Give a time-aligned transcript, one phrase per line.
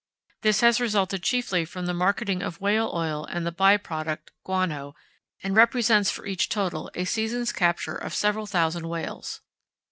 [0.41, 4.95] This has resulted chiefly from the marketing of whale oil and the by product, guano,
[5.43, 9.41] and represents for each total a season's capture of several thousand whales.